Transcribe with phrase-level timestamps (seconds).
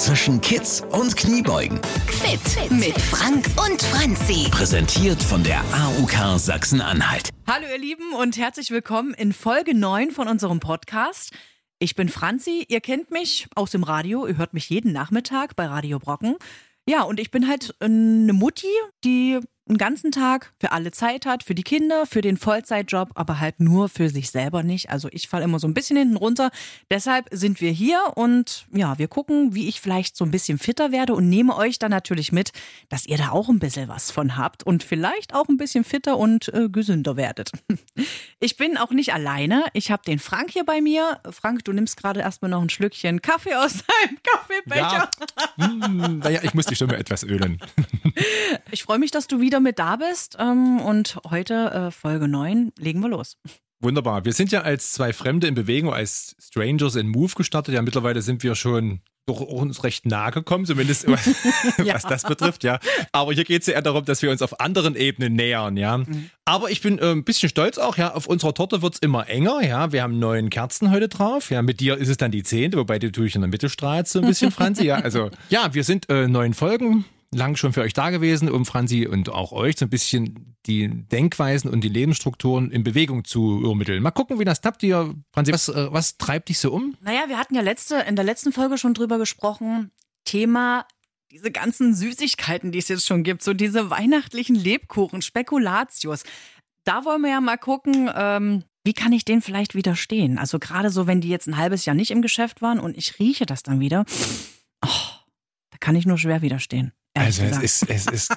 [0.00, 1.78] zwischen Kids und Kniebeugen.
[2.06, 4.48] Fit mit Frank und Franzi.
[4.50, 7.28] Präsentiert von der AUK Sachsen-Anhalt.
[7.46, 11.32] Hallo ihr Lieben und herzlich willkommen in Folge 9 von unserem Podcast.
[11.78, 15.66] Ich bin Franzi, ihr kennt mich aus dem Radio, ihr hört mich jeden Nachmittag bei
[15.66, 16.36] Radio Brocken.
[16.88, 18.72] Ja, und ich bin halt eine Mutti,
[19.04, 19.38] die
[19.70, 23.60] einen ganzen Tag für alle Zeit hat, für die Kinder, für den Vollzeitjob, aber halt
[23.60, 24.90] nur für sich selber nicht.
[24.90, 26.50] Also ich falle immer so ein bisschen hinten runter.
[26.90, 30.92] Deshalb sind wir hier und ja, wir gucken, wie ich vielleicht so ein bisschen fitter
[30.92, 32.52] werde und nehme euch dann natürlich mit,
[32.88, 36.18] dass ihr da auch ein bisschen was von habt und vielleicht auch ein bisschen fitter
[36.18, 37.52] und äh, gesünder werdet.
[38.42, 39.64] Ich bin auch nicht alleine.
[39.74, 41.20] Ich habe den Frank hier bei mir.
[41.30, 45.10] Frank, du nimmst gerade erstmal noch ein Schlückchen Kaffee aus deinem Kaffeebecher.
[45.58, 45.66] Ja.
[45.66, 47.60] Hm, naja, ich muss die Stimme etwas ölen.
[48.72, 50.36] Ich freue mich, dass du wieder mit da bist.
[50.38, 53.36] Ähm, und heute, äh, Folge 9, legen wir los.
[53.80, 54.24] Wunderbar.
[54.24, 57.74] Wir sind ja als zwei Fremde in Bewegung, als Strangers in Move gestartet.
[57.74, 61.26] Ja, mittlerweile sind wir schon doch uns recht nahe gekommen, zumindest was,
[61.78, 61.94] ja.
[61.94, 62.78] was das betrifft, ja.
[63.12, 65.98] Aber hier geht es ja eher darum, dass wir uns auf anderen Ebenen nähern, ja.
[65.98, 66.30] Mhm.
[66.44, 68.14] Aber ich bin äh, ein bisschen stolz auch, ja.
[68.14, 69.92] Auf unserer Torte wird es immer enger, ja.
[69.92, 71.62] Wir haben neun Kerzen heute drauf, ja.
[71.62, 74.20] Mit dir ist es dann die zehnte, wobei du natürlich in der Mitte strahlst so
[74.20, 74.96] ein bisschen, Franzi, ja.
[74.96, 79.06] Also, ja, wir sind äh, neun Folgen lang schon für euch da gewesen, um Franzi
[79.06, 84.02] und auch euch so ein bisschen die Denkweisen und die Lebensstrukturen in Bewegung zu übermitteln.
[84.02, 85.14] Mal gucken, wie das tappt ihr.
[85.32, 86.96] Franzi, was, äh, was treibt dich so um?
[87.00, 89.90] Naja, wir hatten ja letzte, in der letzten Folge schon drüber gesprochen.
[90.24, 90.86] Thema
[91.30, 96.24] diese ganzen Süßigkeiten, die es jetzt schon gibt, so diese weihnachtlichen Lebkuchen, Spekulatius.
[96.84, 100.38] Da wollen wir ja mal gucken, ähm, wie kann ich denen vielleicht widerstehen?
[100.38, 103.18] Also gerade so, wenn die jetzt ein halbes Jahr nicht im Geschäft waren und ich
[103.18, 104.04] rieche das dann wieder,
[104.84, 105.10] oh,
[105.70, 106.92] da kann ich nur schwer widerstehen.
[107.14, 108.36] Also es ist, es ist,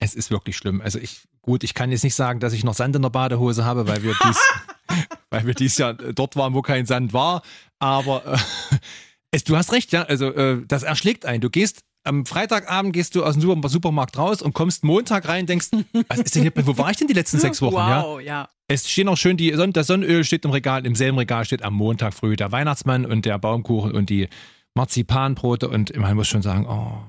[0.00, 0.80] es ist wirklich schlimm.
[0.80, 3.64] Also ich, gut, ich kann jetzt nicht sagen, dass ich noch Sand in der Badehose
[3.64, 4.38] habe, weil wir dies,
[5.30, 7.42] weil wir dies Jahr dort waren, wo kein Sand war.
[7.78, 8.38] Aber äh,
[9.30, 10.02] es, du hast recht, ja.
[10.04, 11.40] Also äh, das erschlägt einen.
[11.40, 15.50] Du gehst am Freitagabend gehst du aus dem Supermarkt raus und kommst Montag rein und
[15.50, 15.68] denkst,
[16.08, 17.74] was ist denn hier, wo war ich denn die letzten sechs Wochen?
[17.74, 18.24] Wow, ja.
[18.24, 18.48] ja.
[18.68, 21.62] Es steht noch schön, die Sonne, das Sonnenöl steht im Regal, im selben Regal steht
[21.62, 24.28] am Montag früh der Weihnachtsmann und der Baumkuchen und die
[24.74, 27.02] Marzipanbrote und man muss schon sagen, oh,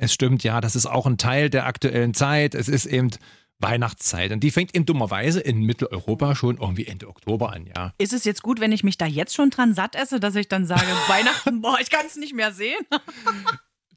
[0.00, 2.54] es stimmt, ja, das ist auch ein Teil der aktuellen Zeit.
[2.54, 3.10] Es ist eben
[3.58, 4.32] Weihnachtszeit.
[4.32, 7.92] Und die fängt eben dummerweise in Mitteleuropa schon irgendwie Ende Oktober an, ja.
[7.98, 10.48] Ist es jetzt gut, wenn ich mich da jetzt schon dran satt esse, dass ich
[10.48, 12.80] dann sage, Weihnachten, boah, ich kann es nicht mehr sehen?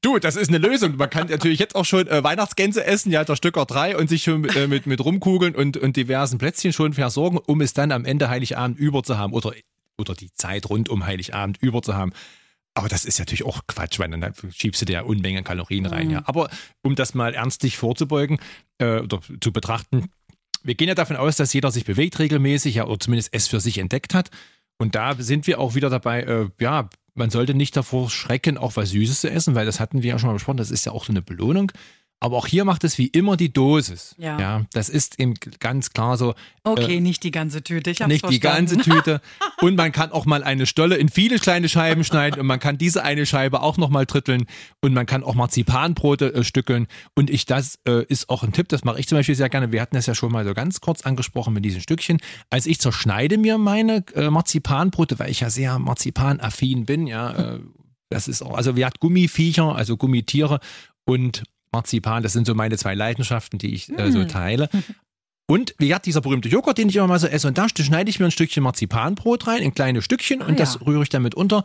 [0.02, 0.98] Du, das ist eine Lösung.
[0.98, 4.24] Man kann natürlich jetzt auch schon äh, Weihnachtsgänse essen, ja, der Stücker drei und sich
[4.24, 8.04] schon äh, mit, mit Rumkugeln und, und diversen Plätzchen schon versorgen, um es dann am
[8.04, 9.54] Ende Heiligabend über zu haben oder,
[9.98, 12.12] oder die Zeit rund um Heiligabend über zu haben.
[12.76, 16.08] Aber das ist natürlich auch Quatsch, weil dann schiebst du dir Unmengen Kalorien rein.
[16.08, 16.14] Mhm.
[16.14, 16.22] Ja.
[16.26, 16.50] Aber
[16.82, 18.40] um das mal ernstlich vorzubeugen
[18.80, 20.10] äh, oder zu betrachten,
[20.64, 23.60] wir gehen ja davon aus, dass jeder sich bewegt regelmäßig, ja, oder zumindest es für
[23.60, 24.32] sich entdeckt hat.
[24.78, 28.76] Und da sind wir auch wieder dabei, äh, ja, man sollte nicht davor schrecken, auch
[28.76, 30.94] was Süßes zu essen, weil das hatten wir ja schon mal besprochen, das ist ja
[30.94, 31.72] auch so eine Belohnung.
[32.24, 34.16] Aber auch hier macht es wie immer die Dosis.
[34.18, 34.40] Ja.
[34.40, 36.36] ja das ist eben ganz klar so.
[36.64, 37.92] Okay, äh, nicht die ganze Tüte.
[37.92, 38.68] Ich hab's nicht verstanden.
[38.68, 39.22] die ganze Tüte.
[39.60, 42.78] und man kann auch mal eine Stolle in viele kleine Scheiben schneiden und man kann
[42.78, 44.46] diese eine Scheibe auch nochmal dritteln
[44.80, 46.88] und man kann auch Marzipanbrote äh, stückeln.
[47.14, 49.74] Und ich, das äh, ist auch ein Tipp, das mache ich zum Beispiel sehr gerne.
[49.74, 52.22] Wir hatten das ja schon mal so ganz kurz angesprochen mit diesen Stückchen.
[52.50, 57.60] Als ich zerschneide mir meine äh, Marzipanbrote, weil ich ja sehr marzipanaffin bin, ja, äh,
[58.10, 60.62] das ist auch, also wir hatten Gummiviecher, also Gummitiere
[61.04, 64.28] und Marzipan, das sind so meine zwei Leidenschaften, die ich äh, so hm.
[64.30, 64.70] teile.
[65.46, 68.10] Und wie hat dieser berühmte Joghurt, den ich immer mal so esse, und da schneide
[68.10, 70.82] ich mir ein Stückchen Marzipanbrot rein, in kleine Stückchen, ah, und das ja.
[70.82, 71.64] rühre ich damit unter.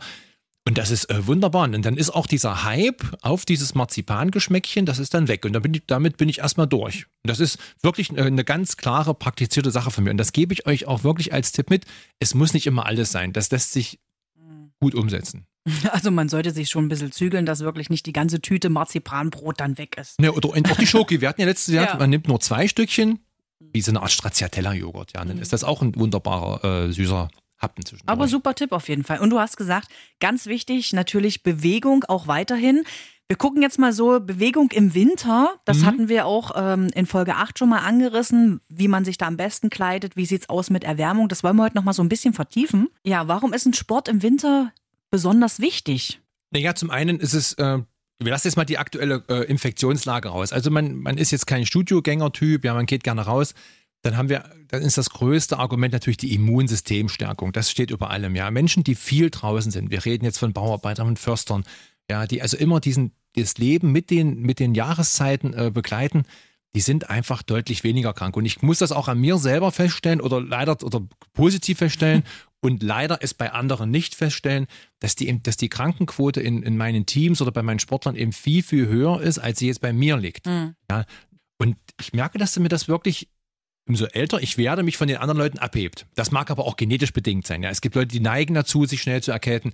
[0.67, 1.63] Und das ist äh, wunderbar.
[1.63, 5.45] Und dann ist auch dieser Hype auf dieses Marzipangeschmäckchen, das ist dann weg.
[5.45, 7.05] Und dann bin ich, damit bin ich erstmal durch.
[7.23, 10.11] Und das ist wirklich äh, eine ganz klare, praktizierte Sache von mir.
[10.11, 11.85] Und das gebe ich euch auch wirklich als Tipp mit.
[12.19, 13.33] Es muss nicht immer alles sein.
[13.33, 13.99] Das lässt sich
[14.35, 14.71] hm.
[14.79, 15.47] gut umsetzen.
[15.91, 19.59] Also man sollte sich schon ein bisschen zügeln, dass wirklich nicht die ganze Tüte Marzipanbrot
[19.59, 20.19] dann weg ist.
[20.19, 21.21] Ne, oder auch die Schoki.
[21.21, 21.95] Wir hatten ja letztes Jahr, ja.
[21.97, 23.19] man nimmt nur zwei Stückchen,
[23.59, 25.13] wie so eine Art Stracciatella-Joghurt.
[25.15, 25.41] Ja, dann mhm.
[25.41, 28.07] ist das auch ein wunderbarer, äh, süßer Happen zwischen.
[28.07, 29.19] Aber super Tipp auf jeden Fall.
[29.19, 32.83] Und du hast gesagt, ganz wichtig, natürlich Bewegung auch weiterhin.
[33.27, 35.85] Wir gucken jetzt mal so, Bewegung im Winter, das mhm.
[35.85, 39.37] hatten wir auch ähm, in Folge 8 schon mal angerissen, wie man sich da am
[39.37, 42.01] besten kleidet, wie sieht es aus mit Erwärmung, das wollen wir heute noch mal so
[42.01, 42.87] ein bisschen vertiefen.
[43.03, 44.71] Ja, warum ist ein Sport im Winter
[45.09, 46.21] besonders wichtig?
[46.51, 47.79] Naja, zum einen ist es, äh,
[48.19, 50.51] wir lassen jetzt mal die aktuelle äh, Infektionslage raus.
[50.51, 53.53] Also man, man ist jetzt kein Studiogänger-Typ, ja, man geht gerne raus.
[54.01, 57.51] Dann haben wir, dann ist das größte Argument natürlich die Immunsystemstärkung.
[57.51, 58.49] Das steht über allem, ja.
[58.49, 59.91] Menschen, die viel draußen sind.
[59.91, 61.65] Wir reden jetzt von Bauarbeitern und Förstern,
[62.09, 66.25] ja, die also immer diesen, das Leben mit den, mit den Jahreszeiten äh, begleiten
[66.75, 68.37] die sind einfach deutlich weniger krank.
[68.37, 71.01] Und ich muss das auch an mir selber feststellen oder leider oder
[71.33, 72.23] positiv feststellen
[72.61, 74.67] und leider es bei anderen nicht feststellen,
[74.99, 78.63] dass die, dass die Krankenquote in, in meinen Teams oder bei meinen Sportlern eben viel,
[78.63, 80.45] viel höher ist, als sie jetzt bei mir liegt.
[80.45, 80.75] Mhm.
[80.89, 81.05] Ja,
[81.57, 83.29] und ich merke, dass mir das wirklich,
[83.87, 86.05] umso älter ich werde, mich von den anderen Leuten abhebt.
[86.15, 87.63] Das mag aber auch genetisch bedingt sein.
[87.63, 89.73] Ja, es gibt Leute, die neigen dazu, sich schnell zu erkälten.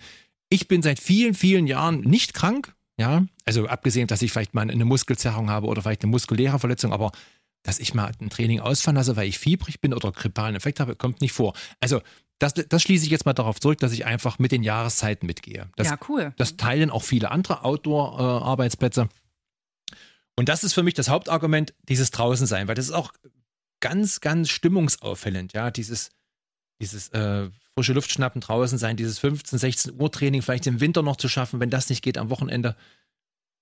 [0.49, 2.75] Ich bin seit vielen, vielen Jahren nicht krank.
[2.97, 6.93] Ja, also abgesehen, dass ich vielleicht mal eine Muskelzerrung habe oder vielleicht eine muskuläre Verletzung,
[6.93, 7.11] aber
[7.61, 10.95] dass ich mal ein Training ausfallen lasse, weil ich fiebrig bin oder grippalen Effekt habe,
[10.95, 11.53] kommt nicht vor.
[11.81, 12.01] Also
[12.39, 15.69] das, das schließe ich jetzt mal darauf zurück, dass ich einfach mit den Jahreszeiten mitgehe.
[15.75, 16.33] Das, ja, cool.
[16.37, 19.07] das teilen auch viele andere Outdoor-Arbeitsplätze.
[20.35, 23.13] Und das ist für mich das Hauptargument, dieses Draußensein, weil das ist auch
[23.79, 26.09] ganz, ganz stimmungsauffällend, ja, dieses,
[26.81, 31.03] dieses äh, frische Luft schnappen, draußen sein, dieses 15, 16 Uhr Training vielleicht im Winter
[31.03, 32.75] noch zu schaffen, wenn das nicht geht am Wochenende.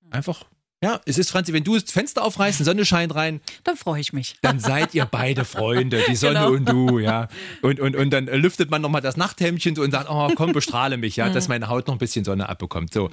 [0.09, 0.45] Einfach,
[0.83, 4.01] ja, es ist, Franzi, wenn du das Fenster aufreißt, die Sonne scheint rein, Dann freue
[4.01, 4.35] ich mich.
[4.41, 6.51] dann seid ihr beide Freunde, die Sonne Genau.
[6.51, 7.29] und du, ja.
[7.61, 10.97] Und, und, und dann lüftet man nochmal das Nachthemdchen so und sagt, oh komm, bestrahle
[10.97, 12.93] mich, ja, dass meine Haut noch ein bisschen Sonne abbekommt.
[12.93, 13.09] So,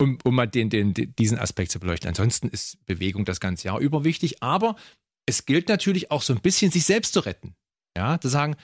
[0.00, 2.08] um, um mal den, den, den, diesen Aspekt zu beleuchten.
[2.08, 4.76] Ansonsten ist Bewegung das ganze Jahr über wichtig, aber
[5.24, 7.54] es gilt natürlich auch so ein bisschen, sich selbst zu retten.
[7.96, 8.56] Ja, zu sagen,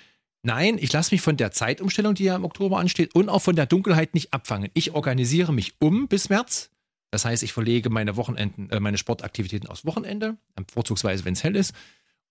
[0.42, 3.56] nein, ich lasse mich von der Zeitumstellung, die ja im Oktober ansteht, und auch von
[3.56, 4.68] der Dunkelheit nicht abfangen.
[4.74, 6.68] Ich organisiere mich um bis März.
[7.12, 10.38] Das heißt, ich verlege meine Wochenenden, äh, meine Sportaktivitäten aufs Wochenende,
[10.72, 11.74] vorzugsweise, wenn es hell ist.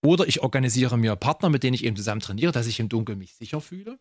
[0.04, 3.20] Oder ich organisiere mir Partner, mit denen ich eben zusammen trainiere, dass ich im Dunkeln
[3.20, 4.00] mich sicher fühle.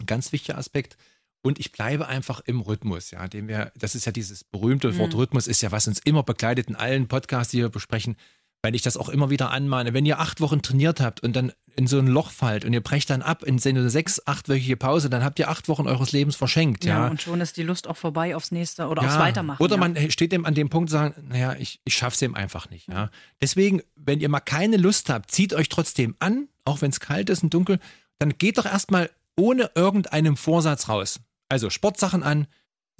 [0.00, 0.96] Ein ganz wichtiger Aspekt.
[1.42, 5.12] Und ich bleibe einfach im Rhythmus, ja, dem wir, das ist ja dieses berühmte Wort
[5.12, 5.20] Mhm.
[5.20, 8.16] Rhythmus, ist ja, was uns immer begleitet in allen Podcasts, die wir besprechen,
[8.62, 9.94] weil ich das auch immer wieder anmahne.
[9.94, 12.80] Wenn ihr acht Wochen trainiert habt und dann in so ein Loch fallt und ihr
[12.80, 16.10] brecht dann ab in so eine sechs, achtwöchige Pause, dann habt ihr acht Wochen eures
[16.10, 17.08] Lebens verschenkt, Ja, ja.
[17.08, 19.62] und schon ist die Lust auch vorbei aufs nächste oder aufs Ja, Weitermachen.
[19.62, 19.80] Oder ja.
[19.80, 22.88] man steht dem an dem Punkt zu sagen, naja, ich, ich schaff's eben einfach nicht.
[22.88, 23.10] Ja.
[23.40, 27.30] Deswegen, wenn ihr mal keine Lust habt, zieht euch trotzdem an, auch wenn es kalt
[27.30, 27.78] ist und dunkel,
[28.18, 31.20] dann geht doch erstmal ohne irgendeinen Vorsatz raus.
[31.48, 32.48] Also Sportsachen an,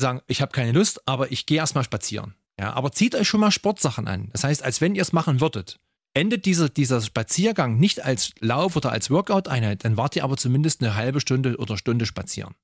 [0.00, 2.34] sagen, ich habe keine Lust, aber ich gehe erstmal spazieren.
[2.58, 4.28] Ja, aber zieht euch schon mal Sportsachen an.
[4.32, 5.78] Das heißt, als wenn ihr es machen würdet.
[6.14, 10.82] Endet dieser, dieser Spaziergang nicht als Lauf- oder als Workout-Einheit, dann wart ihr aber zumindest
[10.82, 12.54] eine halbe Stunde oder Stunde spazieren.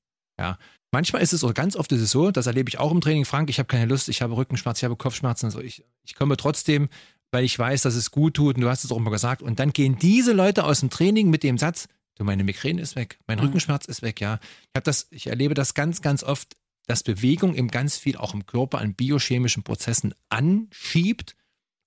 [0.41, 0.59] Ja.
[0.93, 3.25] Manchmal ist es oder ganz oft ist es so, das erlebe ich auch im Training,
[3.25, 6.37] Frank, ich habe keine Lust, ich habe Rückenschmerz, ich habe Kopfschmerzen, also ich, ich komme
[6.37, 6.89] trotzdem,
[7.31, 9.43] weil ich weiß, dass es gut tut und du hast es auch immer gesagt.
[9.43, 11.87] Und dann gehen diese Leute aus dem Training mit dem Satz,
[12.17, 13.45] du, meine Migräne ist weg, mein Mhm.
[13.45, 14.41] Rückenschmerz ist weg, ja.
[14.63, 18.35] Ich habe das, ich erlebe das ganz, ganz oft, dass Bewegung eben ganz viel auch
[18.35, 21.37] im Körper an biochemischen Prozessen anschiebt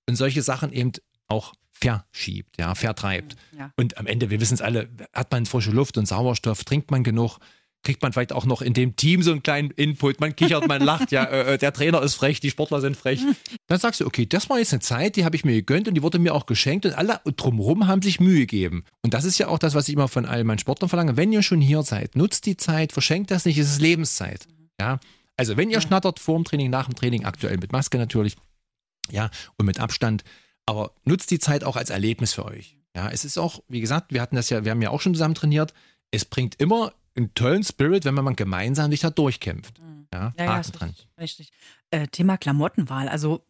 [0.08, 0.92] und solche Sachen eben
[1.28, 3.36] auch verschiebt, ja, vertreibt.
[3.56, 3.72] ja.
[3.76, 7.04] Und am Ende, wir wissen es alle, hat man frische Luft und Sauerstoff, trinkt man
[7.04, 7.38] genug,
[7.84, 10.82] kriegt man vielleicht auch noch in dem Team so einen kleinen Input, man kichert, man
[10.82, 13.20] lacht, ja, äh, der Trainer ist frech, die Sportler sind frech.
[13.68, 15.94] Dann sagst du, okay, das war jetzt eine Zeit, die habe ich mir gegönnt und
[15.94, 18.84] die wurde mir auch geschenkt und alle drumherum haben sich Mühe gegeben.
[19.02, 21.16] Und das ist ja auch das, was ich immer von all meinen Sportlern verlange.
[21.16, 24.48] Wenn ihr schon hier seid, nutzt die Zeit, verschenkt das nicht, es ist Lebenszeit.
[24.80, 24.98] Ja,
[25.36, 28.36] also wenn ihr schnattert vor dem Training, nach dem Training, aktuell mit Maske natürlich,
[29.10, 30.24] ja, und mit Abstand,
[30.66, 32.76] aber nutzt die Zeit auch als Erlebnis für euch.
[32.94, 35.14] Ja, es ist auch, wie gesagt, wir hatten das ja, wir haben ja auch schon
[35.14, 35.72] zusammen trainiert.
[36.10, 39.78] Es bringt immer einen tollen Spirit, wenn man gemeinsam sich da durchkämpft.
[40.12, 40.88] Ja, Ja, ja, dran.
[40.90, 41.08] richtig.
[41.20, 41.52] richtig.
[41.90, 43.08] Äh, Thema Klamottenwahl.
[43.08, 43.44] Also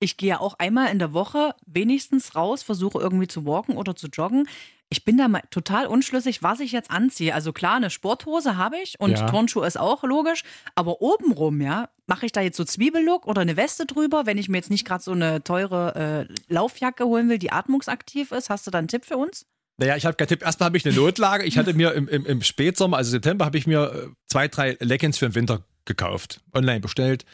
[0.00, 3.96] ich gehe ja auch einmal in der Woche wenigstens raus, versuche irgendwie zu walken oder
[3.96, 4.48] zu joggen.
[4.88, 7.34] Ich bin da mal total unschlüssig, was ich jetzt anziehe.
[7.34, 9.26] Also klar, eine Sporthose habe ich und Ja.
[9.28, 10.44] Turnschuhe ist auch logisch.
[10.76, 14.48] Aber obenrum, ja, mache ich da jetzt so Zwiebellook oder eine Weste drüber, wenn ich
[14.48, 18.48] mir jetzt nicht gerade so eine teure äh, Laufjacke holen will, die atmungsaktiv ist.
[18.48, 19.46] Hast du da einen Tipp für uns?
[19.78, 20.42] Naja, ich habe keinen Tipp.
[20.42, 21.44] Erstmal habe ich eine Notlage.
[21.44, 24.76] Ich hatte mir im, im, im Spätsommer, also September, habe ich mir äh, zwei, drei
[24.80, 26.40] Leggings für den Winter gekauft.
[26.54, 27.24] Online bestellt.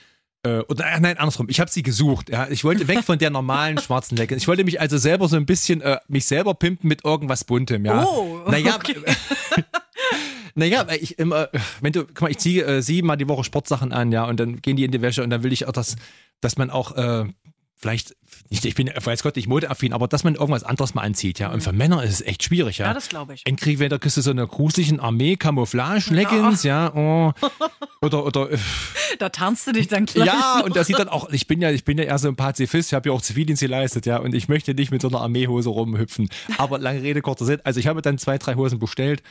[0.44, 1.48] Äh, oder äh, nein, andersrum.
[1.48, 2.28] Ich habe sie gesucht.
[2.30, 2.48] Ja.
[2.48, 4.42] Ich wollte weg von der normalen schwarzen Leggings.
[4.42, 7.84] Ich wollte mich also selber so ein bisschen, äh, mich selber pimpen mit irgendwas Buntem.
[7.84, 8.04] Ja.
[8.04, 8.96] Oh, naja, okay.
[10.54, 11.48] Naja, weil ich immer,
[11.80, 14.60] wenn du, guck mal, ich ziehe äh, siebenmal die Woche Sportsachen an, ja, und dann
[14.60, 15.96] gehen die in die Wäsche und dann will ich auch, dass,
[16.42, 17.24] dass man auch äh,
[17.82, 18.14] vielleicht,
[18.48, 21.50] nicht, ich bin, weiß Gott, nicht modeaffin, aber dass man irgendwas anderes mal anzieht, ja.
[21.52, 22.86] Und für Männer ist es echt schwierig, ja.
[22.86, 23.42] Ja, das glaube ich.
[23.44, 27.32] Entweder kriegst du so eine gruseligen Armee-Camouflage-Leggings, ja, oh,
[28.00, 28.58] oder, oder, äh,
[29.18, 30.26] Da tarnst du dich dann gleich.
[30.26, 32.36] ja, und das sieht dann auch, ich bin ja, ich bin ja eher so ein
[32.36, 35.20] Pazifist, ich habe ja auch Zivildienst geleistet, ja, und ich möchte nicht mit so einer
[35.20, 36.28] Armeehose rumhüpfen.
[36.58, 37.60] Aber lange Rede, kurzer Sinn.
[37.64, 39.22] Also ich habe dann zwei, drei Hosen bestellt.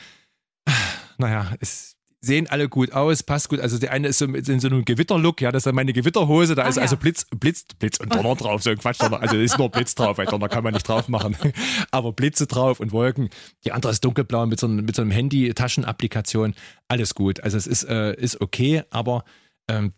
[1.18, 1.91] Naja, es
[2.24, 3.58] sehen alle gut aus, passt gut.
[3.58, 6.62] Also der eine ist so in so einem Gewitterlook, ja, das ist meine Gewitterhose, da
[6.62, 6.82] Ach ist ja.
[6.82, 9.00] also Blitz, Blitz, Blitz und Donner drauf, so ein Quatsch.
[9.02, 9.20] Donner.
[9.20, 11.36] Also ist nur Blitz drauf, weil Donner kann man nicht drauf machen.
[11.90, 13.28] Aber Blitze drauf und Wolken.
[13.64, 16.54] Die andere ist dunkelblau mit so, einem- mit so einem Handy-Taschenapplikation.
[16.88, 17.40] Alles gut.
[17.40, 19.24] Also es ist, äh, ist okay, aber
[19.68, 19.92] ähm,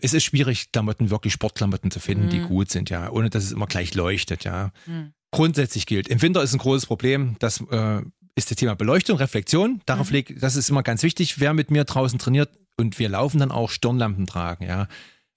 [0.00, 2.48] es ist schwierig, Klamotten, wirklich Sportklamotten zu finden, die Mhm.
[2.48, 4.72] gut sind, ja, ohne dass es immer gleich leuchtet, ja.
[4.86, 5.12] Hm.
[5.30, 8.00] Grundsätzlich gilt, im Winter ist ein großes Problem, dass äh,
[8.36, 9.80] ist das Thema Beleuchtung, Reflexion.
[9.86, 10.14] Darauf Mhm.
[10.14, 11.40] leg, das ist immer ganz wichtig.
[11.40, 14.88] Wer mit mir draußen trainiert und wir laufen dann auch Stirnlampen tragen, ja.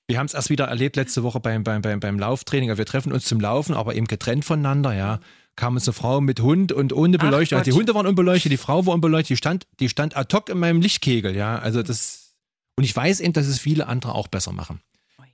[0.10, 2.78] Wir haben es erst wieder erlebt letzte Woche beim, beim, beim, beim Lauftraining.
[2.78, 5.20] Wir treffen uns zum Laufen, aber eben getrennt voneinander, ja.
[5.58, 7.58] Kam uns eine Frau mit Hund und ohne Beleuchtung.
[7.60, 7.76] Also die.
[7.78, 10.82] Hunde waren unbeleuchtet, die Frau war unbeleuchtet, die stand, die stand ad hoc in meinem
[10.82, 11.60] Lichtkegel, ja.
[11.60, 12.36] Also das,
[12.78, 14.80] und ich weiß eben, dass es viele andere auch besser machen.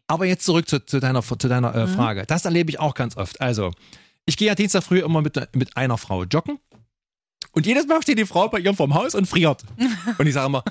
[0.07, 2.25] Aber jetzt zurück zu, zu deiner, zu deiner äh, Frage.
[2.25, 3.39] Das erlebe ich auch ganz oft.
[3.41, 3.71] Also,
[4.25, 6.59] ich gehe ja Dienstag früh immer mit, mit einer Frau joggen.
[7.53, 9.63] Und jedes Mal steht die Frau bei ihr vorm Haus und friert.
[10.17, 10.63] Und ich sage immer,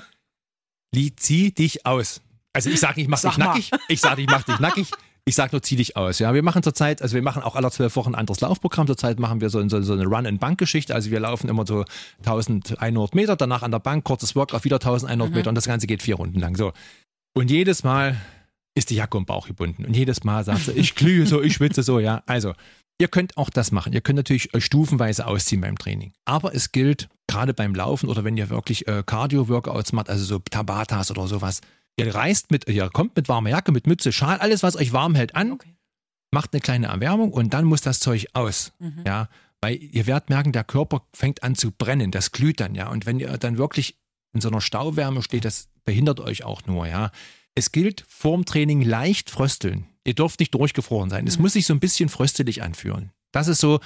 [1.15, 2.21] zieh dich aus.
[2.53, 3.71] Also ich sage nicht, mach Sag dich nackig.
[3.87, 4.91] Ich sage nicht, mach dich nackig.
[5.25, 6.19] Ich sage nur, zieh dich aus.
[6.19, 8.87] Ja, wir machen zurzeit, also wir machen auch alle zwölf Wochen ein anderes Laufprogramm.
[8.87, 10.93] Zurzeit machen wir so, so, so eine Run-and-Bank-Geschichte.
[10.93, 11.85] Also wir laufen immer so
[12.19, 16.03] 1100 Meter, danach an der Bank, kurzes Workout, wieder 1100 Meter und das Ganze geht
[16.03, 16.57] vier Runden lang.
[16.57, 16.73] So.
[17.33, 18.17] Und jedes Mal
[18.75, 19.85] ist die Jacke um den Bauch gebunden.
[19.85, 22.21] Und jedes Mal sagt sie, ich glühe so, ich schwitze so, ja.
[22.25, 22.53] Also,
[22.99, 23.93] ihr könnt auch das machen.
[23.93, 26.13] Ihr könnt natürlich euch stufenweise ausziehen beim Training.
[26.25, 30.39] Aber es gilt, gerade beim Laufen oder wenn ihr wirklich äh, Cardio-Workouts macht, also so
[30.39, 31.61] Tabatas oder sowas,
[31.97, 35.15] ihr reist mit, ihr kommt mit warmer Jacke, mit Mütze, Schal, alles, was euch warm
[35.15, 35.75] hält, an, Okay.
[36.31, 38.73] macht eine kleine Erwärmung und dann muss das Zeug aus.
[38.79, 39.03] Mhm.
[39.05, 39.29] Ja,
[39.61, 42.89] weil ihr werdet merken, der Körper fängt an zu brennen, das glüht dann, ja.
[42.89, 43.97] Und wenn ihr dann wirklich
[44.33, 47.11] in so einer Stauwärme steht, das behindert euch auch nur, ja.
[47.55, 49.85] Es gilt vorm Training leicht frösteln.
[50.05, 51.27] Ihr dürft nicht durchgefroren sein.
[51.27, 53.11] Es muss sich so ein bisschen fröstelig anfühlen.
[53.31, 53.79] Das ist so,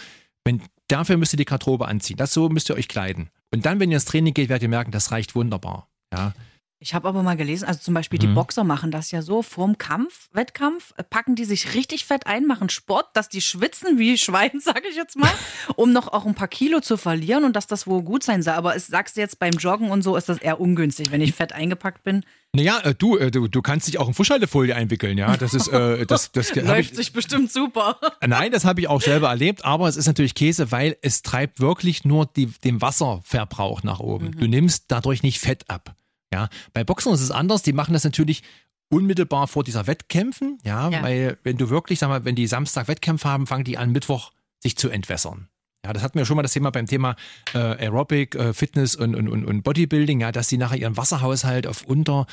[0.44, 2.18] wenn, dafür müsst ihr die Garderobe anziehen.
[2.18, 3.30] Das so müsst ihr euch kleiden.
[3.54, 5.90] Und dann, wenn ihr ins Training geht, werdet ihr merken, das reicht wunderbar.
[6.12, 6.34] Ja.
[6.80, 8.36] Ich habe aber mal gelesen, also zum Beispiel die Mhm.
[8.36, 12.46] Boxer machen das ja so, vorm Kampf, Wettkampf, äh, packen die sich richtig fett ein,
[12.46, 15.32] machen Sport, dass die schwitzen wie Schwein, sage ich jetzt mal,
[15.76, 18.54] um noch auch ein paar Kilo zu verlieren und dass das wohl gut sein soll.
[18.54, 21.34] Aber es, sagst du jetzt beim Joggen und so, ist das eher ungünstig, wenn ich
[21.34, 22.24] fett eingepackt bin.
[22.56, 25.38] Naja, äh, du, äh, du, du kannst dich auch in Fußhaltefolie einwickeln, ja.
[25.38, 28.00] Das ist, äh, das, das Läuft ich, sich bestimmt super.
[28.26, 31.60] Nein, das habe ich auch selber erlebt, aber es ist natürlich Käse, weil es treibt
[31.60, 34.28] wirklich nur die, den Wasserverbrauch nach oben.
[34.28, 34.40] Mhm.
[34.40, 35.96] Du nimmst dadurch nicht Fett ab.
[36.34, 37.62] Ja, bei Boxern ist es anders.
[37.64, 38.44] Die machen das natürlich
[38.90, 40.58] unmittelbar vor dieser Wettkämpfen.
[40.64, 41.04] Ja, Ja.
[41.04, 44.32] weil wenn du wirklich, sag mal, wenn die Samstag Wettkämpfe haben, fangen die an Mittwoch
[44.60, 45.50] sich zu entwässern.
[45.86, 47.16] Ja, das hatten wir schon mal das Thema beim Thema
[47.54, 51.84] äh, Aerobic, äh, Fitness und, und, und, Bodybuilding, ja, dass sie nachher ihren Wasserhaushalt auf
[51.84, 52.26] unter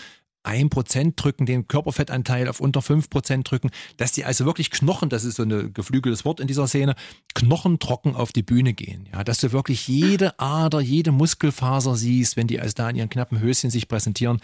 [0.44, 5.36] 1% drücken, den Körperfettanteil auf unter 5% drücken, dass die also wirklich Knochen, das ist
[5.36, 6.94] so ein geflügeltes Wort in dieser Szene,
[7.34, 9.08] knochentrocken auf die Bühne gehen.
[9.12, 13.08] Ja, dass du wirklich jede Ader, jede Muskelfaser siehst, wenn die also da in ihren
[13.08, 14.40] knappen Höschen sich präsentieren.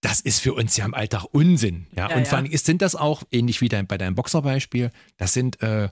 [0.00, 1.86] Das ist für uns ja im Alltag Unsinn.
[1.94, 5.34] Ja, Ja, und vor allem sind das auch, ähnlich wie dein, bei deinem Boxerbeispiel, das
[5.34, 5.90] sind äh,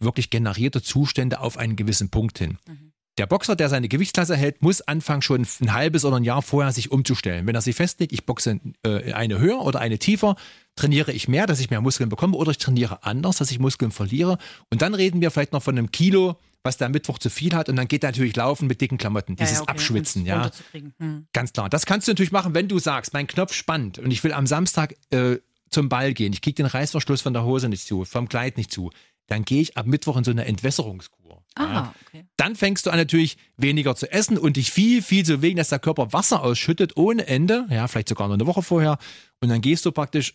[0.00, 2.58] wirklich generierte Zustände auf einen gewissen Punkt hin.
[2.66, 2.92] Mhm.
[3.18, 6.72] Der Boxer, der seine Gewichtsklasse hält, muss anfangen, schon ein halbes oder ein Jahr vorher
[6.72, 7.46] sich umzustellen.
[7.46, 10.36] Wenn er sich festlegt, ich boxe äh, eine höher oder eine tiefer,
[10.76, 13.90] trainiere ich mehr, dass ich mehr Muskeln bekomme, oder ich trainiere anders, dass ich Muskeln
[13.90, 14.36] verliere.
[14.70, 17.54] Und dann reden wir vielleicht noch von einem Kilo, was der am Mittwoch zu viel
[17.54, 17.70] hat.
[17.70, 19.36] Und dann geht er natürlich laufen mit dicken Klamotten.
[19.36, 20.50] Dieses Ja, okay, Abschwitzen, ja.
[20.98, 21.26] Hm.
[21.32, 21.70] Ganz klar.
[21.70, 24.46] Das kannst du natürlich machen, wenn du sagst, mein Knopf spannt und ich will am
[24.46, 25.36] Samstag äh,
[25.70, 26.34] zum Ball gehen.
[26.34, 28.90] Ich kriege den Reißverschluss von der Hose nicht zu, vom Kleid nicht zu.
[29.28, 31.42] Dann gehe ich ab Mittwoch in so eine Entwässerungskur.
[31.56, 32.26] Ah, okay.
[32.36, 35.70] Dann fängst du an natürlich weniger zu essen und dich viel, viel zu bewegen, dass
[35.70, 37.66] der Körper Wasser ausschüttet ohne Ende.
[37.70, 38.98] Ja, vielleicht sogar noch eine Woche vorher.
[39.40, 40.34] Und dann gehst du praktisch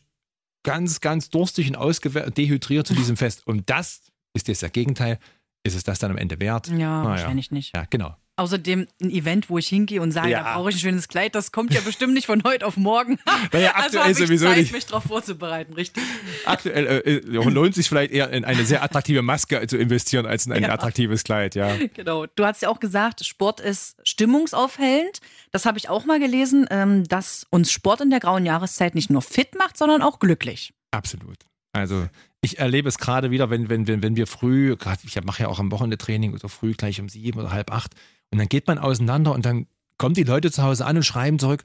[0.63, 3.45] ganz, ganz durstig und ausgewe- dehydriert zu diesem Fest.
[3.48, 4.01] Und das
[4.33, 5.19] ist jetzt das Gegenteil.
[5.63, 6.67] Ist es das dann am Ende wert?
[6.67, 7.75] Ja, Na wahrscheinlich nicht.
[7.75, 8.15] Ja, genau.
[8.38, 10.43] Außerdem ein Event, wo ich hingehe und sage, Ja.
[10.43, 13.19] da brauche ich ein schönes Kleid, das kommt ja bestimmt nicht von heute auf morgen.
[13.51, 14.71] Naja, also aktuell habe ich sowieso Zeit, nicht.
[14.73, 16.01] mich darauf vorzubereiten, richtig.
[16.45, 20.45] Aktuell äh, äh, lohnt sich vielleicht eher in eine sehr attraktive Maske zu investieren als
[20.45, 20.69] in ein Ja.
[20.69, 21.75] attraktives Kleid, ja.
[21.93, 22.25] Genau.
[22.25, 25.19] Du hast ja auch gesagt, Sport ist stimmungsaufhellend.
[25.51, 29.09] Das habe ich auch mal gelesen, ähm, dass uns Sport in der grauen Jahreszeit nicht
[29.09, 30.73] nur fit macht, sondern auch glücklich.
[30.91, 31.38] Absolut.
[31.73, 32.07] Also
[32.41, 35.47] ich erlebe es gerade wieder, wenn, wenn, wenn, wenn wir früh, gerade ich mache ja
[35.50, 37.93] auch am Wochenende Training oder früh gleich um sieben oder halb acht
[38.31, 41.38] und dann geht man auseinander und dann kommen die Leute zu Hause an und schreiben
[41.38, 41.63] zurück,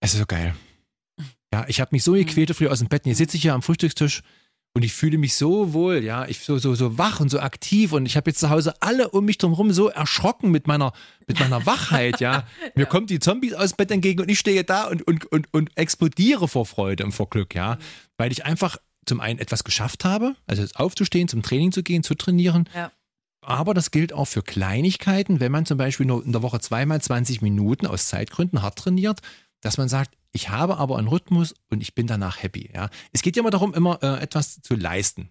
[0.00, 0.54] es ist so geil.
[1.52, 3.54] Ja, ich habe mich so gequält früh aus dem Bett und jetzt sitze ich hier
[3.54, 4.22] am Frühstückstisch
[4.74, 7.92] und ich fühle mich so wohl, ja, ich so, so, so wach und so aktiv
[7.92, 10.92] und ich habe jetzt zu Hause alle um mich drumherum so erschrocken mit meiner,
[11.26, 12.46] mit meiner Wachheit, ja.
[12.74, 15.52] Mir kommen die Zombies aus dem Bett entgegen und ich stehe da und, und, und,
[15.52, 17.78] und explodiere vor Freude und vor Glück, ja.
[18.18, 22.14] Weil ich einfach zum einen etwas geschafft habe, also aufzustehen, zum Training zu gehen, zu
[22.14, 22.68] trainieren.
[22.74, 22.92] Ja.
[23.48, 27.00] Aber das gilt auch für Kleinigkeiten, wenn man zum Beispiel nur in der Woche zweimal
[27.00, 29.20] 20 Minuten aus Zeitgründen hart trainiert,
[29.62, 32.70] dass man sagt, ich habe aber einen Rhythmus und ich bin danach happy.
[32.74, 32.90] Ja.
[33.10, 35.30] Es geht ja immer darum, immer äh, etwas zu leisten.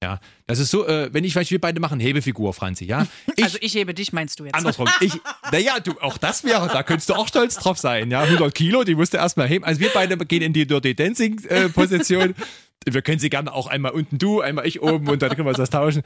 [0.00, 3.08] Ja, das ist so, äh, wenn ich, vielleicht wir beide machen Hebefigur, Franzi, ja.
[3.36, 4.54] Ich, also ich hebe dich, meinst du jetzt?
[4.54, 4.88] Andersrum.
[5.00, 5.14] Ich,
[5.50, 8.12] naja, du, auch das wäre, da könntest du auch stolz drauf sein.
[8.12, 9.64] Ja, 100 Kilo, die musst du erstmal heben.
[9.64, 12.36] Also wir beide gehen in die Dirty Dancing äh, Position.
[12.86, 15.50] Wir können sie gerne auch einmal unten du, einmal ich oben und dann können wir
[15.50, 16.02] uns das tauschen.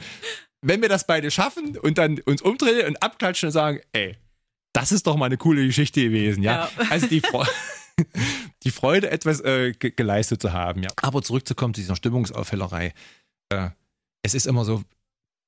[0.64, 4.16] Wenn wir das beide schaffen und dann uns umdrehen und abklatschen und sagen, ey,
[4.72, 6.70] das ist doch mal eine coole Geschichte gewesen, ja.
[6.78, 6.84] Ja.
[6.90, 7.46] Also die, Fre
[8.64, 10.90] die Freude, etwas äh, ge geleistet zu haben, ja.
[11.02, 12.92] Aber zurückzukommen zu dieser Stimmungsaufhellerei.
[13.50, 13.70] Äh,
[14.22, 14.82] es ist immer so,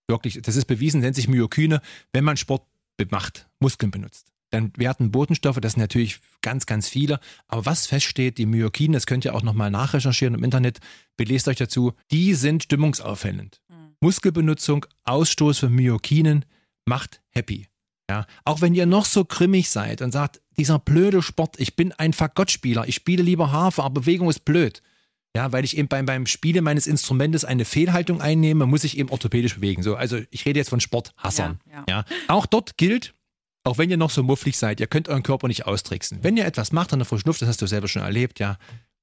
[0.06, 1.80] wirklich, das ist bewiesen, nennt sich Myokine,
[2.12, 2.62] wenn man Sport
[3.10, 4.32] macht, Muskeln benutzt.
[4.50, 7.18] Dann werden Botenstoffe, das sind natürlich ganz, ganz viele.
[7.48, 10.78] Aber was feststeht, die Myokine, das könnt ihr auch nochmal nachrecherchieren im Internet,
[11.16, 13.60] belest euch dazu, die sind stimmungsaufhellend.
[14.00, 16.44] Muskelbenutzung, Ausstoß von Myokinen
[16.84, 17.66] macht happy.
[18.08, 21.92] Ja, auch wenn ihr noch so grimmig seid und sagt, dieser blöde Sport, ich bin
[21.92, 24.80] ein Fagottspieler, ich spiele lieber Harfe, aber Bewegung ist blöd.
[25.36, 29.10] Ja, weil ich eben beim, beim Spiele meines Instrumentes eine Fehlhaltung einnehme, muss ich eben
[29.10, 29.82] orthopädisch bewegen.
[29.82, 31.60] So, also ich rede jetzt von Sporthassern.
[31.70, 33.12] Ja, Ja, Auch dort gilt,
[33.64, 36.20] auch wenn ihr noch so mufflig seid, ihr könnt euren Körper nicht austricksen.
[36.22, 38.56] Wenn ihr etwas macht an der frischen Luft, das hast du selber schon erlebt, ja,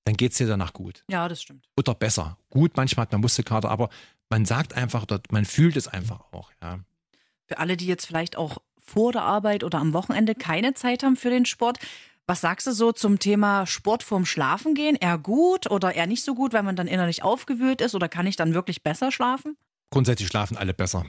[0.06, 1.04] dann geht's dir danach gut.
[1.08, 1.68] Ja, das stimmt.
[1.78, 2.38] Oder besser.
[2.50, 3.90] Gut, manchmal hat man Muskelkater, aber
[4.34, 6.50] man sagt einfach, dort, man fühlt es einfach auch.
[6.60, 6.80] Ja.
[7.46, 11.16] Für alle, die jetzt vielleicht auch vor der Arbeit oder am Wochenende keine Zeit haben
[11.16, 11.78] für den Sport,
[12.26, 14.96] was sagst du so zum Thema Sport vorm Schlafen gehen?
[14.96, 18.26] Eher gut oder eher nicht so gut, weil man dann innerlich aufgewühlt ist oder kann
[18.26, 19.56] ich dann wirklich besser schlafen?
[19.92, 21.06] Grundsätzlich schlafen alle besser.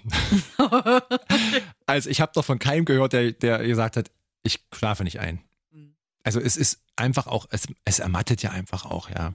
[1.86, 4.10] also ich habe doch von keinem gehört, der, der gesagt hat,
[4.42, 5.40] ich schlafe nicht ein.
[5.70, 5.94] Mhm.
[6.24, 9.32] Also es ist einfach auch, es, es ermattet ja einfach auch, ja.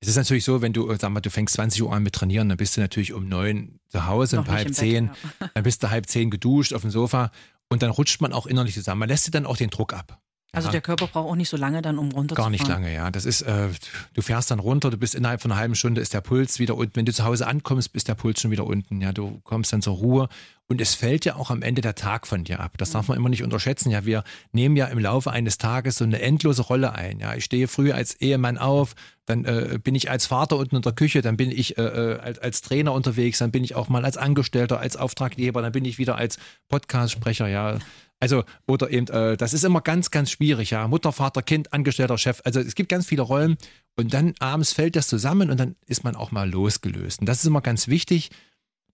[0.00, 2.48] Es ist natürlich so, wenn du, sag mal, du fängst 20 Uhr an mit Trainieren,
[2.48, 5.10] dann bist du natürlich um neun zu Hause, um halb im Bett, zehn,
[5.40, 5.50] ja.
[5.54, 7.30] dann bist du halb zehn geduscht auf dem Sofa
[7.68, 9.00] und dann rutscht man auch innerlich zusammen.
[9.00, 10.20] Man lässt dir dann auch den Druck ab.
[10.56, 10.72] Also Ja.
[10.72, 12.52] der Körper braucht auch nicht so lange dann, um runterzufahren.
[12.52, 13.10] Gar nicht lange, ja.
[13.10, 13.68] Das ist, äh,
[14.14, 16.76] du fährst dann runter, du bist innerhalb von einer halben Stunde ist der Puls wieder
[16.76, 16.96] unten.
[16.96, 19.00] Wenn du zu Hause ankommst, ist der Puls schon wieder unten.
[19.00, 20.28] Ja, du kommst dann zur Ruhe
[20.68, 22.72] und es fällt ja auch am Ende der Tag von dir ab.
[22.78, 23.90] Das darf man immer nicht unterschätzen.
[23.90, 27.20] Ja, wir nehmen ja im Laufe eines Tages so eine endlose Rolle ein.
[27.20, 28.94] Ja, ich stehe früh als Ehemann auf,
[29.26, 32.18] dann äh, bin ich als Vater unten in der Küche, dann bin ich äh, äh,
[32.18, 35.84] als, als Trainer unterwegs, dann bin ich auch mal als Angestellter, als Auftraggeber, dann bin
[35.84, 37.78] ich wieder als Podcast-Sprecher, ja.
[38.18, 40.88] Also, oder eben, äh, das ist immer ganz, ganz schwierig, ja.
[40.88, 42.40] Mutter, Vater, Kind, Angestellter, Chef.
[42.44, 43.56] Also es gibt ganz viele Rollen
[43.96, 47.20] und dann abends fällt das zusammen und dann ist man auch mal losgelöst.
[47.20, 48.30] Und das ist immer ganz wichtig,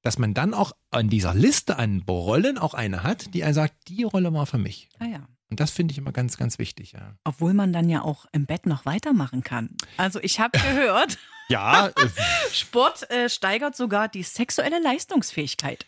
[0.02, 3.88] dass man dann auch an dieser Liste an Rollen auch eine hat, die einen sagt,
[3.88, 4.88] die Rolle war für mich.
[4.98, 5.28] Ah ja.
[5.50, 7.14] Und das finde ich immer ganz, ganz wichtig, ja.
[7.24, 9.70] Obwohl man dann ja auch im Bett noch weitermachen kann.
[9.98, 11.92] Also ich habe gehört, Ja, äh,
[12.52, 15.86] Sport äh, steigert sogar die sexuelle Leistungsfähigkeit.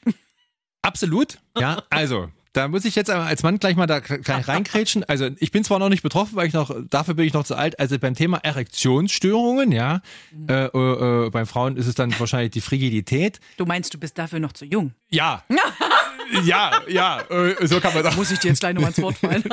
[0.82, 1.38] Absolut.
[1.58, 5.04] Ja, also, da muss ich jetzt als Mann gleich mal da gleich reinkrätschen.
[5.04, 7.56] Also, ich bin zwar noch nicht betroffen, weil ich noch, dafür bin ich noch zu
[7.56, 7.78] alt.
[7.78, 10.00] Also beim Thema Erektionsstörungen, ja,
[10.48, 13.40] äh, äh, äh, bei Frauen ist es dann wahrscheinlich die Frigidität.
[13.56, 14.92] Du meinst, du bist dafür noch zu jung?
[15.10, 15.42] Ja.
[16.44, 18.16] ja, ja, äh, so kann man sagen.
[18.16, 19.44] Muss ich dir jetzt gleich nochmal ins Wort fallen?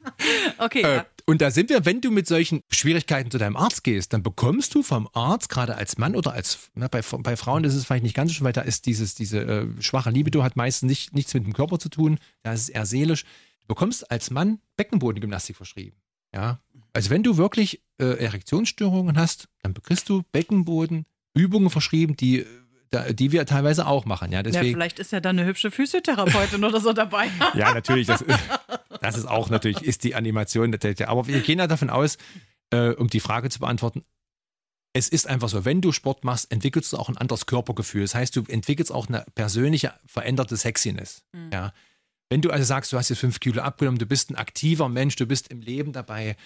[0.58, 1.06] okay, Äh, ja.
[1.28, 4.74] Und da sind wir, wenn du mit solchen Schwierigkeiten zu deinem Arzt gehst, dann bekommst
[4.76, 8.04] du vom Arzt, gerade als Mann oder als, na, bei, bei Frauen ist es vielleicht
[8.04, 11.14] nicht ganz so schön, weil da ist dieses, diese äh, schwache Libido hat meistens nicht,
[11.14, 13.24] nichts mit dem Körper zu tun, da ist es eher seelisch.
[13.62, 15.96] Du bekommst als Mann Beckenbodengymnastik verschrieben.
[16.32, 16.60] Ja.
[16.92, 22.46] Also wenn du wirklich äh, Erektionsstörungen hast, dann kriegst du Beckenbodenübungen verschrieben, die, äh,
[22.90, 24.30] da, die wir teilweise auch machen.
[24.30, 24.74] Ja, ja, deswegen.
[24.74, 27.28] vielleicht ist ja dann eine hübsche Physiotherapeutin oder so dabei.
[27.54, 28.06] Ja, natürlich.
[28.06, 28.24] Das,
[29.06, 30.72] das ist auch natürlich, ist die Animation.
[30.72, 32.18] der- der- Aber wir gehen ja davon aus,
[32.70, 34.04] äh, um die Frage zu beantworten,
[34.92, 38.02] es ist einfach so, wenn du Sport machst, entwickelst du auch ein anderes Körpergefühl.
[38.02, 41.22] Das heißt, du entwickelst auch eine persönliche veränderte Sexiness.
[41.52, 41.72] Ja.
[42.30, 45.16] Wenn du also sagst, du hast jetzt fünf Kilo abgenommen, du bist ein aktiver Mensch,
[45.16, 46.36] du bist im Leben dabei.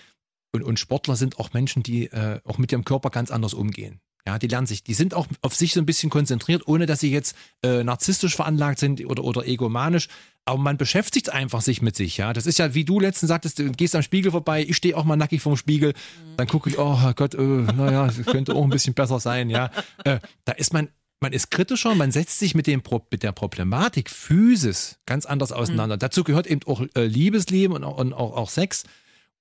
[0.52, 4.00] Und, und Sportler sind auch Menschen, die äh, auch mit ihrem Körper ganz anders umgehen.
[4.26, 7.00] Ja, die lernen sich, die sind auch auf sich so ein bisschen konzentriert, ohne dass
[7.00, 10.08] sie jetzt äh, narzisstisch veranlagt sind oder, oder egomanisch.
[10.44, 12.32] Aber man beschäftigt einfach sich mit sich, ja.
[12.32, 15.04] Das ist ja, wie du letztens sagtest, du gehst am Spiegel vorbei, ich stehe auch
[15.04, 15.94] mal nackig vorm Spiegel,
[16.36, 19.70] dann gucke ich, oh Gott, äh, naja, könnte auch ein bisschen besser sein, ja.
[20.04, 20.88] Äh, da ist man,
[21.20, 25.52] man ist kritischer, man setzt sich mit, dem, Pro- mit der Problematik Physis ganz anders
[25.52, 25.98] auseinander.
[25.98, 28.84] Dazu gehört eben auch äh, Liebesleben und, auch- und auch, auch Sex.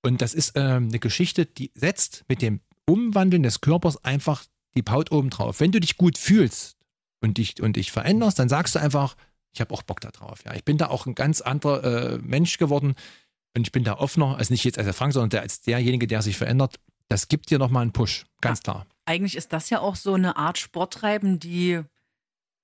[0.02, 4.84] Und das ist ähm, eine Geschichte, die setzt mit dem Umwandeln des Körpers einfach die
[4.88, 5.60] Haut oben drauf.
[5.60, 6.76] Wenn du dich gut fühlst
[7.20, 9.16] und dich, und dich veränderst, dann sagst du einfach,
[9.52, 10.44] ich habe auch Bock da drauf.
[10.44, 12.94] Ja, ich bin da auch ein ganz anderer äh, Mensch geworden
[13.56, 16.06] und ich bin da offener, also nicht jetzt als der Frank, sondern der, als derjenige,
[16.06, 16.76] der sich verändert.
[17.08, 18.86] Das gibt dir nochmal einen Push, ganz klar.
[19.06, 21.80] Eigentlich ist das ja auch so eine Art Sporttreiben, die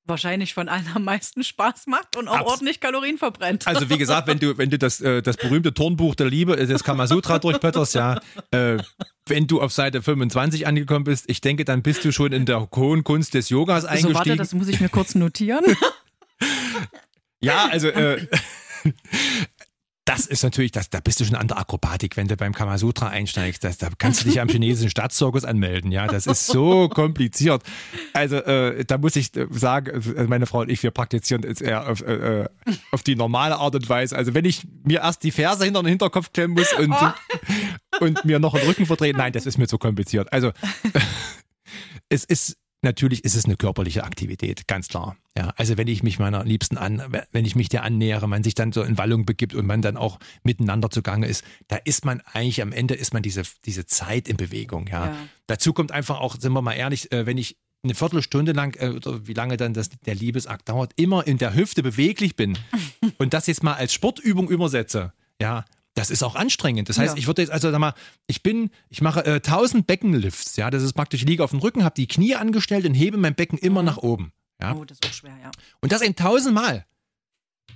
[0.07, 3.67] wahrscheinlich von allen am meisten Spaß macht und auch Abs- ordentlich Kalorien verbrennt.
[3.67, 6.67] Also wie gesagt, wenn du, wenn du das, äh, das berühmte Turnbuch der Liebe, äh,
[6.67, 8.21] das Kamasutra durchblätterst, ja,
[8.53, 8.79] äh,
[9.27, 12.69] wenn du auf Seite 25 angekommen bist, ich denke, dann bist du schon in der
[12.75, 14.15] hohen Kunst des Yogas so, eingestiegen.
[14.15, 15.65] warte, das muss ich mir kurz notieren.
[17.41, 18.27] Ja, also äh,
[20.07, 23.09] das ist natürlich, das, da bist du schon an der Akrobatik, wenn du beim Kamasutra
[23.09, 23.65] einsteigst.
[23.65, 25.91] Das, da kannst du dich am chinesischen Staatszirkus anmelden.
[25.91, 27.63] Ja, das ist so kompliziert.
[28.13, 31.61] Also äh, da muss ich äh, sagen, äh, meine Frau und ich, wir praktizieren es
[31.61, 32.49] eher auf, äh, äh,
[32.93, 34.17] auf die normale Art und Weise.
[34.17, 36.95] Also wenn ich mir erst die Ferse hinter den Hinterkopf klemmen muss und,
[37.99, 40.33] und mir noch den Rücken verdrehen, nein, das ist mir zu kompliziert.
[40.33, 40.53] Also
[42.09, 45.17] es ist natürlich ist es eine körperliche Aktivität, ganz klar.
[45.37, 48.55] Ja, also wenn ich mich meiner Liebsten an, wenn ich mich der annähere, man sich
[48.55, 52.23] dann so in Wallung begibt und man dann auch miteinander zugange ist, da ist man
[52.33, 54.87] eigentlich am Ende ist man diese, diese Zeit in Bewegung.
[54.87, 55.07] Ja.
[55.07, 55.17] Ja.
[55.47, 58.91] Dazu kommt einfach auch, sind wir mal ehrlich, äh, wenn ich eine Viertelstunde lang äh,
[58.91, 62.59] oder wie lange dann das, der Liebesakt dauert, immer in der Hüfte beweglich bin
[63.19, 65.65] und das jetzt mal als Sportübung übersetze, ja,
[65.97, 66.89] das ist auch anstrengend.
[66.89, 67.19] Das heißt, Ja.
[67.19, 67.95] ich würde jetzt also sag mal,
[68.29, 71.59] ich bin, ich mache äh, 1000 Beckenlifts, ja, das ist praktisch, ich liege auf dem
[71.59, 74.33] Rücken, habe die Knie angestellt und hebe mein Becken immer nach oben,
[74.63, 75.51] ja, Oh, das ist auch schwer, ja.
[75.81, 76.87] und das eben tausendmal.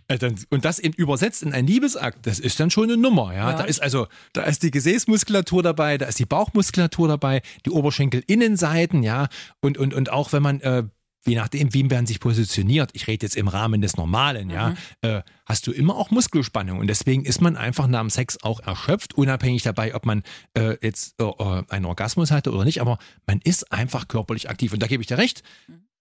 [0.06, 0.18] Äh,
[0.50, 3.50] Und das eben übersetzt in einen Liebesakt, das ist dann schon eine Nummer, ja.
[3.50, 3.56] Ja.
[3.58, 9.02] Da ist also, da ist die Gesäßmuskulatur dabei, da ist die Bauchmuskulatur dabei, die Oberschenkelinnenseiten,
[9.02, 9.28] ja.
[9.60, 10.84] Und, und, und auch wenn man, äh,
[11.26, 15.22] je nachdem, wie man sich positioniert, ich rede jetzt im Rahmen des Normalen, ja, äh,
[15.46, 16.78] hast du immer auch Muskelspannung.
[16.78, 20.22] Und deswegen ist man einfach nach dem Sex auch erschöpft, unabhängig dabei, ob man
[20.54, 24.72] äh, jetzt äh, äh, einen Orgasmus hatte oder nicht, aber man ist einfach körperlich aktiv.
[24.72, 25.42] Und da gebe ich dir recht.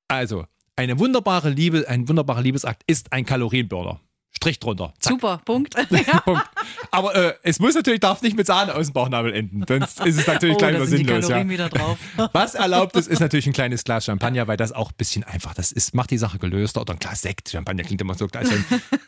[0.08, 4.00] Also, eine wunderbare Liebe, ein wunderbarer Liebesakt ist ein Kalorienburner.
[4.32, 4.94] Strich drunter.
[5.00, 5.12] Zack.
[5.14, 5.76] Super, Punkt.
[6.26, 6.44] Punkt.
[6.92, 9.66] Aber äh, es muss natürlich, darf nicht mit Sahne aus dem Bauchnabel enden.
[9.68, 11.28] Sonst ist es natürlich Oh, gleich wieder die sinnlos.
[11.28, 11.54] Kalorien Ja.
[11.54, 11.98] wieder drauf.
[12.34, 15.54] Was erlaubt ist, ist natürlich ein kleines Glas Champagner, weil das auch ein bisschen einfach,
[15.56, 16.80] das ist, macht die Sache gelöster.
[16.82, 17.50] Oder ein Glas Sekt.
[17.50, 18.64] Champagner klingt immer so, als wenn,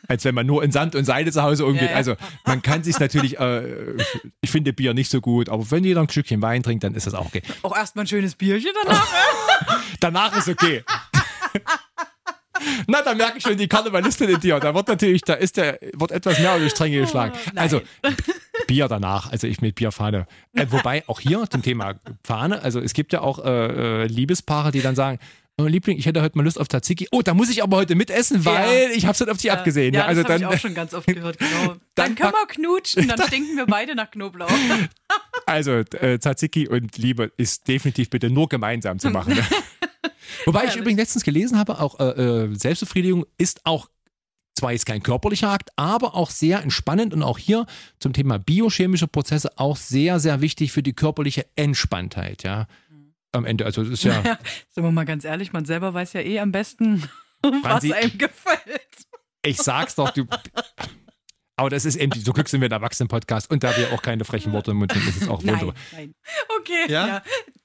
[0.08, 1.82] als wenn man nur in Sand und Seide zu Hause umgeht.
[1.82, 1.96] Ja, ja.
[1.96, 3.96] Also man kann sich natürlich, äh,
[4.42, 7.06] ich finde Bier nicht so gut, aber wenn jeder ein Stückchen Wein trinkt, dann ist
[7.06, 7.42] das auch okay.
[7.62, 9.06] Auch erstmal ein schönes Bierchen danach.
[10.00, 10.84] Danach ist okay.
[12.86, 14.60] Na, da merke ich schon die Karnevalistin in dir.
[14.60, 17.32] Da wird natürlich, da ist der, wird etwas mehr auf die Stränge geschlagen.
[17.34, 17.50] Oh.
[17.56, 17.80] Also,
[18.66, 20.26] Bier danach, also ich mit Bierfahne.
[20.54, 21.94] Äh, wobei, auch hier zum Thema
[22.24, 25.18] Fahne, also es gibt ja auch äh, äh, Liebespaare, die dann sagen,
[25.58, 27.08] oh, Liebling, ich hätte heute mal Lust auf Tzatziki.
[27.10, 29.94] Oh, da muss ich aber heute mitessen, weil ich hab's nicht auf dich abgesehen.
[29.94, 31.76] Ja, also das habe ich auch schon ganz oft gehört, genau.
[31.94, 34.50] Dann, Dann können wir knutschen, dann stinken wir beide nach Knoblauch.
[35.44, 39.38] Also äh, Tzatziki und Liebe ist definitiv bitte nur gemeinsam zu machen.
[40.46, 40.80] Wobei ich Herrlich.
[40.80, 42.04] übrigens letztens gelesen habe, auch äh,
[42.44, 43.88] äh, Selbstbefriedigung ist auch
[44.58, 47.66] zwar jetzt kein körperlicher Akt, aber auch sehr entspannend und auch hier
[47.98, 52.66] zum Thema biochemische Prozesse auch sehr, sehr wichtig für die körperliche Entspanntheit, ja.
[53.34, 56.12] Am Ende, also das ist ja, Ja, sind wir mal ganz ehrlich, man selber weiß
[56.12, 57.02] ja eh am besten,
[57.42, 59.06] was Franzi- einem gefällt.
[59.44, 60.26] ich sag's doch, du.
[61.56, 64.24] Aber das ist eben, so Glück sind wir ein Erwachsenen-Podcast und da wir auch keine
[64.24, 65.74] frechen Worte im Mund nehmen, ist es auch Nein, wunderbar.
[65.92, 66.14] nein.
[66.58, 67.06] Okay, Ja?
[67.06, 67.22] ja?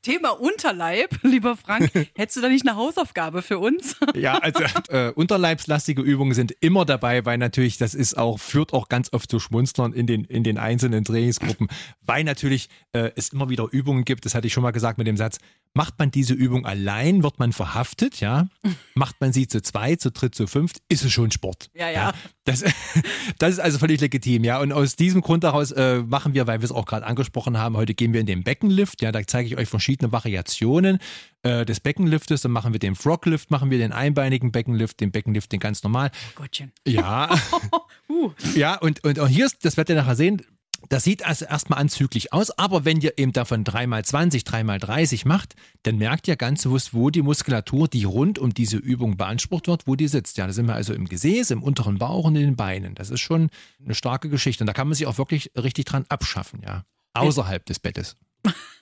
[0.08, 1.92] Thema Unterleib, lieber Frank.
[2.16, 3.98] Hättest du da nicht eine Hausaufgabe für uns?
[4.16, 8.90] Ja, also äh, unterleibslastige Übungen sind immer dabei, weil natürlich das ist auch führt auch
[8.90, 11.68] ganz oft zu Schmunzlern in den in den einzelnen Trainingsgruppen,
[12.02, 14.26] weil natürlich äh, es immer wieder Übungen gibt.
[14.26, 15.38] Das hatte ich schon mal gesagt mit dem Satz:
[15.74, 18.48] Macht man diese Übung allein, wird man verhaftet, ja.
[18.96, 21.70] Macht man sie zu zweit, zu dritt, zu fünft, ist es schon Sport.
[21.76, 22.14] Ja, ja.
[22.46, 22.64] Das,
[23.38, 24.60] das ist also völlig legitim, ja.
[24.60, 27.78] Und aus diesem Grund daraus äh, machen wir, weil wir es auch gerade angesprochen haben,
[27.78, 29.02] heute gehen wir in den Beckenlift.
[29.02, 31.00] Ja, da zeige ich euch verschiedene Variationen
[31.44, 32.42] äh, des Beckenliftes.
[32.42, 36.12] Dann machen wir den Froglift, machen wir den einbeinigen Beckenlift, den Beckenlift, den ganz normal.
[36.36, 36.72] Gottchen.
[36.86, 37.30] Ja,
[38.10, 38.76] Uh, ja.
[38.76, 40.42] Und, und auch hier ist, das werdet ihr nachher sehen,
[40.90, 45.98] das sieht also erstmal anzüglich aus, aber wenn ihr eben davon 3x20, 3x30 macht, dann
[45.98, 49.96] merkt ihr ganz bewusst, wo die Muskulatur, die rund um diese Übung beansprucht wird, wo
[49.96, 50.38] die sitzt.
[50.38, 52.96] Ja, da sind wir also im Gesäß, im unteren Bauch und in den Beinen.
[52.96, 53.50] Das ist schon
[53.84, 54.64] eine starke Geschichte.
[54.64, 56.84] Und da kann man sich auch wirklich richtig dran abschaffen, ja.
[57.14, 58.16] Außerhalb des Bettes.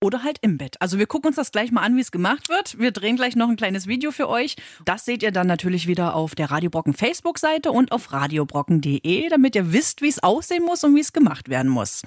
[0.00, 0.76] Oder halt im Bett.
[0.80, 2.78] Also wir gucken uns das gleich mal an, wie es gemacht wird.
[2.78, 4.54] Wir drehen gleich noch ein kleines Video für euch.
[4.84, 9.56] Das seht ihr dann natürlich wieder auf der Radio Brocken Facebook-Seite und auf radiobrocken.de, damit
[9.56, 12.02] ihr wisst, wie es aussehen muss und wie es gemacht werden muss.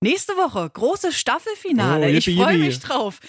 [0.00, 2.06] Nächste Woche, großes Staffelfinale.
[2.06, 2.66] Oh, ich yippie, freue yippie.
[2.66, 3.20] mich drauf.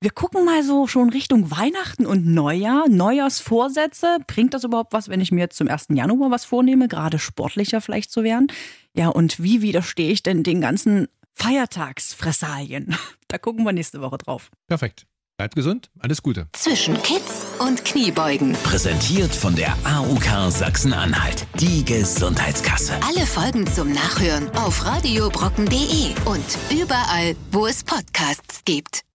[0.00, 4.18] Wir gucken mal so schon Richtung Weihnachten und Neujahr, Neujahrsvorsätze.
[4.26, 5.86] Bringt das überhaupt was, wenn ich mir jetzt zum 1.
[5.94, 8.48] Januar was vornehme, gerade sportlicher vielleicht zu werden?
[8.92, 12.96] Ja, und wie widerstehe ich denn den ganzen Feiertagsfressalien?
[13.28, 14.50] Da gucken wir nächste Woche drauf.
[14.68, 15.04] Perfekt.
[15.36, 16.48] Bleibt gesund, alles Gute.
[16.52, 18.52] Zwischen Kids und Kniebeugen.
[18.62, 21.44] Präsentiert von der AUK Sachsen-Anhalt.
[21.58, 22.94] Die Gesundheitskasse.
[23.02, 29.06] Alle Folgen zum Nachhören auf radiobrocken.de und überall, wo es Podcasts gibt.